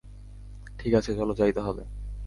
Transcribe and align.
ঠিক 0.79 0.93
আছে, 0.93 1.11
চলো 1.15 1.33
যাই 1.33 1.51
তাহলে। 1.53 1.83